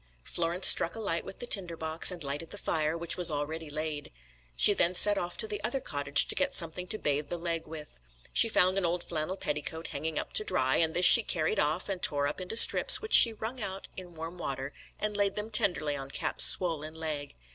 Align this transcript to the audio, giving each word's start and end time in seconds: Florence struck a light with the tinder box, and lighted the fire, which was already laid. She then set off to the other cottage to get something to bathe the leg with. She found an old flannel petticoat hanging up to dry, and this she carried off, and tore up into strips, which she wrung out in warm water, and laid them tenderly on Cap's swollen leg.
Florence 0.23 0.65
struck 0.65 0.95
a 0.95 0.99
light 0.99 1.23
with 1.23 1.37
the 1.37 1.45
tinder 1.45 1.77
box, 1.77 2.09
and 2.09 2.23
lighted 2.23 2.49
the 2.49 2.57
fire, 2.57 2.97
which 2.97 3.17
was 3.17 3.29
already 3.29 3.69
laid. 3.69 4.11
She 4.57 4.73
then 4.73 4.95
set 4.95 5.15
off 5.15 5.37
to 5.37 5.47
the 5.47 5.63
other 5.63 5.79
cottage 5.79 6.27
to 6.27 6.33
get 6.33 6.55
something 6.55 6.87
to 6.87 6.97
bathe 6.97 7.29
the 7.29 7.37
leg 7.37 7.67
with. 7.67 7.99
She 8.33 8.49
found 8.49 8.79
an 8.79 8.83
old 8.87 9.03
flannel 9.03 9.37
petticoat 9.37 9.85
hanging 9.89 10.17
up 10.17 10.33
to 10.33 10.43
dry, 10.43 10.77
and 10.77 10.95
this 10.95 11.05
she 11.05 11.21
carried 11.21 11.59
off, 11.59 11.87
and 11.87 12.01
tore 12.01 12.25
up 12.25 12.41
into 12.41 12.57
strips, 12.57 12.99
which 12.99 13.13
she 13.13 13.31
wrung 13.31 13.61
out 13.61 13.89
in 13.95 14.15
warm 14.15 14.39
water, 14.39 14.73
and 14.99 15.15
laid 15.15 15.35
them 15.35 15.51
tenderly 15.51 15.95
on 15.95 16.09
Cap's 16.09 16.45
swollen 16.45 16.95
leg. 16.95 17.35